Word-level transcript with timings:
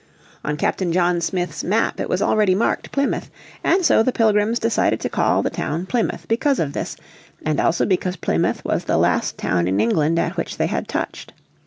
On 0.43 0.57
Captain 0.57 0.91
John 0.91 1.21
Smith's 1.21 1.63
map 1.63 1.99
it 1.99 2.09
was 2.09 2.23
already 2.23 2.55
marked 2.55 2.91
Plymouth, 2.91 3.29
and 3.63 3.85
so 3.85 4.01
the 4.01 4.11
Pilgrims 4.11 4.57
decided 4.57 4.99
to 5.01 5.09
call 5.09 5.43
the 5.43 5.51
town 5.51 5.85
Plymouth 5.85 6.27
because 6.27 6.57
of 6.57 6.73
this, 6.73 6.97
and 7.45 7.59
also 7.59 7.85
because 7.85 8.15
Plymouth 8.15 8.65
was 8.65 8.85
the 8.85 8.97
last 8.97 9.37
town 9.37 9.67
in 9.67 9.79
England 9.79 10.17
at 10.17 10.37
which 10.37 10.57
they 10.57 10.65
had 10.65 10.87
touched. 10.87 11.33